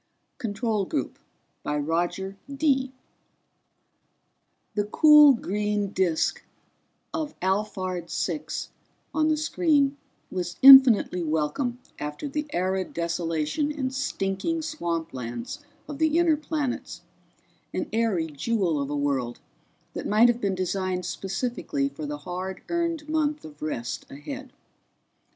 [0.39, 1.19] _CONTROL GROUP
[1.61, 2.91] By ROGER DEE
[4.73, 6.43] The cool green disk
[7.13, 8.69] of Alphard Six
[9.13, 9.97] on the screen
[10.31, 17.01] was infinitely welcome after the arid desolation and stinking swamplands of the inner planets,
[17.71, 19.39] an airy jewel of a world
[19.93, 24.51] that might have been designed specifically for the hard earned month of rest ahead.